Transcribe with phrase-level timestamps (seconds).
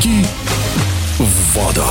[0.00, 0.24] Прыжки
[1.18, 1.84] в воду.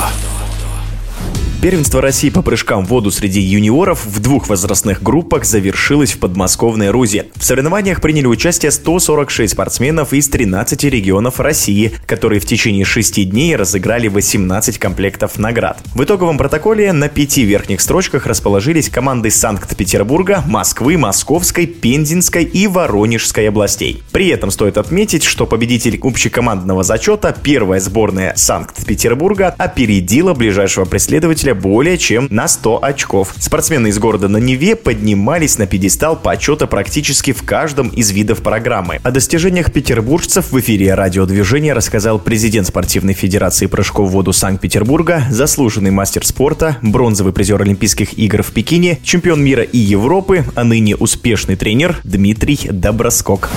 [1.61, 6.89] Первенство России по прыжкам в воду среди юниоров в двух возрастных группах завершилось в подмосковной
[6.89, 7.25] Рузе.
[7.35, 13.57] В соревнованиях приняли участие 146 спортсменов из 13 регионов России, которые в течение шести дней
[13.57, 15.81] разыграли 18 комплектов наград.
[15.93, 23.49] В итоговом протоколе на пяти верхних строчках расположились команды Санкт-Петербурга, Москвы, Московской, Пензенской и Воронежской
[23.49, 24.01] областей.
[24.13, 31.55] При этом стоит отметить, что победитель общекомандного зачета, первая сборная Санкт-Петербурга, опередила ближайшего преследователя победителя
[31.55, 33.33] более чем на 100 очков.
[33.39, 38.99] Спортсмены из города на Неве поднимались на пьедестал почета практически в каждом из видов программы.
[39.03, 45.91] О достижениях петербуржцев в эфире радиодвижения рассказал президент спортивной федерации прыжков в воду Санкт-Петербурга, заслуженный
[45.91, 51.55] мастер спорта, бронзовый призер Олимпийских игр в Пекине, чемпион мира и Европы, а ныне успешный
[51.55, 53.49] тренер Дмитрий Доброскок.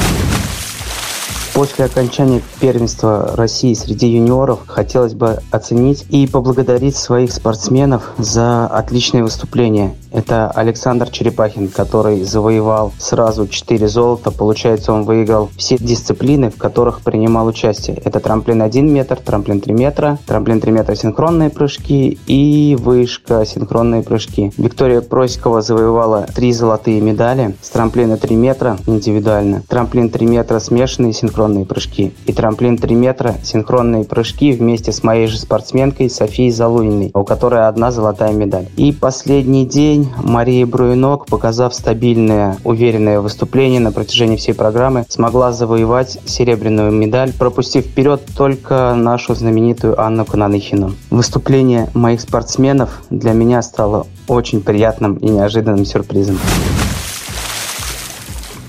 [1.54, 9.22] После окончания первенства России среди юниоров хотелось бы оценить и поблагодарить своих спортсменов за отличное
[9.22, 9.94] выступление.
[10.12, 14.30] Это Александр Черепахин, который завоевал сразу 4 золота.
[14.30, 17.96] Получается, он выиграл все дисциплины, в которых принимал участие.
[18.04, 24.02] Это трамплин 1 метр, трамплин 3 метра, трамплин 3 метра синхронные прыжки и вышка синхронные
[24.02, 24.52] прыжки.
[24.58, 31.12] Виктория Просикова завоевала 3 золотые медали с трамплина 3 метра индивидуально, трамплин 3 метра смешанные
[31.14, 37.10] синхронные прыжки и трамплин 3 метра синхронные прыжки вместе с моей же спортсменкой Софией Залуниной,
[37.14, 38.68] у которой одна золотая медаль.
[38.76, 45.52] И последний день день Мария Бруинок, показав стабильное, уверенное выступление на протяжении всей программы, смогла
[45.52, 50.94] завоевать серебряную медаль, пропустив вперед только нашу знаменитую Анну Кананыхину.
[51.10, 56.38] Выступление моих спортсменов для меня стало очень приятным и неожиданным сюрпризом.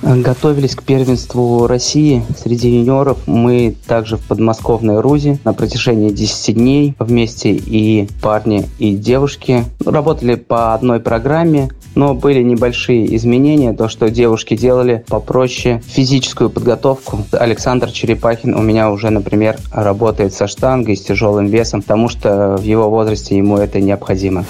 [0.03, 3.19] Готовились к первенству России среди юниоров.
[3.25, 9.63] Мы также в подмосковной Рузе на протяжении 10 дней вместе и парни, и девушки.
[9.85, 13.71] Работали по одной программе, но были небольшие изменения.
[13.71, 17.19] То, что девушки делали попроще физическую подготовку.
[17.31, 22.63] Александр Черепахин у меня уже, например, работает со штангой, с тяжелым весом, потому что в
[22.63, 24.43] его возрасте ему это необходимо.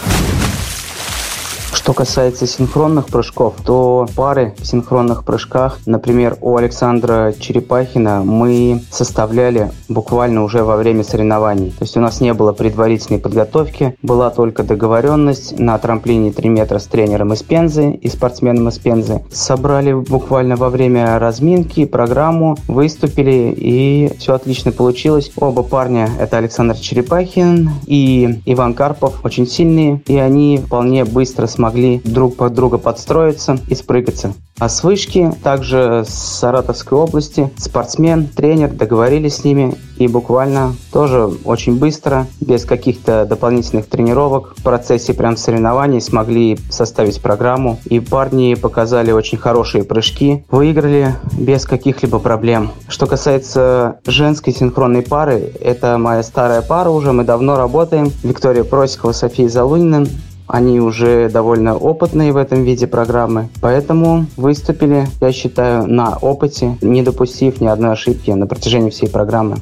[1.74, 9.72] Что касается синхронных прыжков, то пары в синхронных прыжках, например, у Александра Черепахина мы составляли
[9.90, 11.72] буквально уже во время соревнований.
[11.72, 16.78] То есть у нас не было предварительной подготовки, была только договоренность на трамплине 3 метра
[16.78, 19.24] с тренером из Пензы и спортсменом из Пензы.
[19.32, 25.32] Собрали буквально во время разминки программу, выступили и все отлично получилось.
[25.36, 31.63] Оба парня это Александр Черепахин и Иван Карпов, очень сильные, и они вполне быстро смогли
[31.64, 34.34] могли друг под друга подстроиться и спрыгаться.
[34.60, 41.30] А с вышки, также с Саратовской области, спортсмен, тренер договорились с ними и буквально тоже
[41.46, 47.80] очень быстро, без каких-то дополнительных тренировок, в процессе прям соревнований смогли составить программу.
[47.86, 52.72] И парни показали очень хорошие прыжки, выиграли без каких-либо проблем.
[52.88, 58.12] Что касается женской синхронной пары, это моя старая пара уже, мы давно работаем.
[58.24, 60.06] Виктория Просикова, София Залунина.
[60.48, 67.02] Они уже довольно опытные в этом виде программы, поэтому выступили, я считаю, на опыте, не
[67.02, 69.58] допустив ни одной ошибки на протяжении всей программы.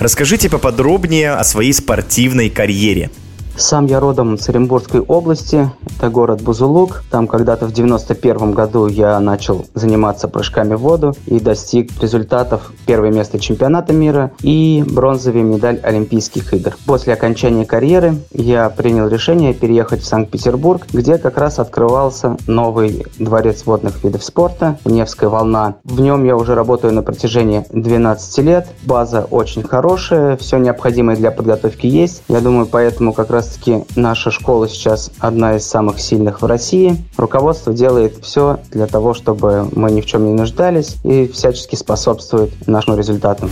[0.00, 3.10] Расскажите поподробнее о своей спортивной карьере.
[3.58, 7.02] Сам я родом с Оренбургской области, это город Бузулук.
[7.10, 13.10] Там когда-то в 91 году я начал заниматься прыжками в воду и достиг результатов первое
[13.10, 16.76] место чемпионата мира и бронзовая медаль Олимпийских игр.
[16.84, 23.64] После окончания карьеры я принял решение переехать в Санкт-Петербург, где как раз открывался новый дворец
[23.64, 25.76] водных видов спорта «Невская волна».
[25.84, 28.68] В нем я уже работаю на протяжении 12 лет.
[28.84, 32.22] База очень хорошая, все необходимое для подготовки есть.
[32.28, 36.96] Я думаю, поэтому как раз раз-таки наша школа сейчас одна из самых сильных в России.
[37.16, 42.50] Руководство делает все для того, чтобы мы ни в чем не нуждались и всячески способствует
[42.66, 43.50] нашим результатам.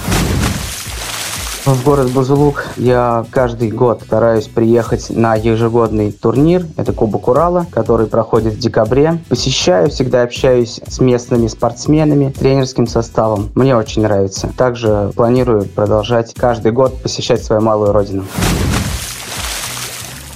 [1.64, 6.66] В город Бузулук я каждый год стараюсь приехать на ежегодный турнир.
[6.76, 9.18] Это Кубок Урала, который проходит в декабре.
[9.30, 13.48] Посещаю, всегда общаюсь с местными спортсменами, тренерским составом.
[13.54, 14.52] Мне очень нравится.
[14.58, 18.24] Также планирую продолжать каждый год посещать свою малую родину.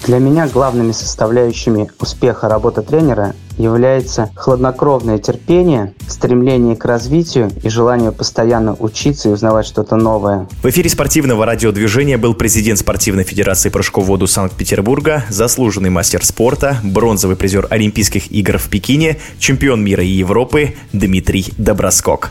[0.08, 8.10] Для меня главными составляющими успеха работы тренера является хладнокровное терпение, стремление к развитию и желание
[8.10, 10.48] постоянно учиться и узнавать что-то новое.
[10.62, 16.78] В эфире спортивного радиодвижения был президент спортивной федерации прыжков в воду Санкт-Петербурга, заслуженный мастер спорта,
[16.82, 22.30] бронзовый призер Олимпийских игр в Пекине, чемпион мира и Европы Дмитрий Доброскок.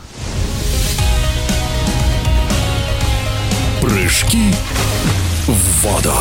[3.80, 4.52] Прыжки
[5.46, 6.12] в воду.